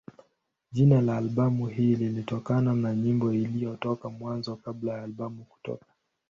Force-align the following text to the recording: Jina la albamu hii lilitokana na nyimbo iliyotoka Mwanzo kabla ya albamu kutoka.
Jina 0.71 1.01
la 1.01 1.17
albamu 1.17 1.67
hii 1.67 1.95
lilitokana 1.95 2.73
na 2.73 2.95
nyimbo 2.95 3.33
iliyotoka 3.33 4.09
Mwanzo 4.09 4.55
kabla 4.55 4.93
ya 4.93 5.03
albamu 5.03 5.43
kutoka. 5.45 5.85